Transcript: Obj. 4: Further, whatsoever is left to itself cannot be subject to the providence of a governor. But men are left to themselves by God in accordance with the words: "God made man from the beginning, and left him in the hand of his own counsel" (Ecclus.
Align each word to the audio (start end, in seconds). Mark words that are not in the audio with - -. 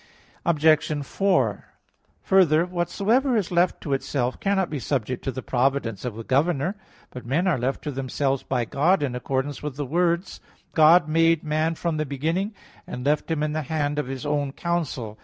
Obj. 0.47 1.05
4: 1.05 1.65
Further, 2.23 2.65
whatsoever 2.65 3.37
is 3.37 3.51
left 3.51 3.79
to 3.81 3.93
itself 3.93 4.39
cannot 4.39 4.71
be 4.71 4.79
subject 4.79 5.23
to 5.25 5.31
the 5.31 5.43
providence 5.43 6.03
of 6.03 6.17
a 6.17 6.23
governor. 6.23 6.75
But 7.11 7.23
men 7.23 7.45
are 7.45 7.59
left 7.59 7.83
to 7.83 7.91
themselves 7.91 8.41
by 8.41 8.65
God 8.65 9.03
in 9.03 9.13
accordance 9.13 9.61
with 9.61 9.75
the 9.75 9.85
words: 9.85 10.39
"God 10.73 11.07
made 11.07 11.43
man 11.43 11.75
from 11.75 11.97
the 11.97 12.05
beginning, 12.07 12.55
and 12.87 13.05
left 13.05 13.29
him 13.29 13.43
in 13.43 13.53
the 13.53 13.61
hand 13.61 13.99
of 13.99 14.07
his 14.07 14.25
own 14.25 14.53
counsel" 14.53 15.19
(Ecclus. 15.19 15.19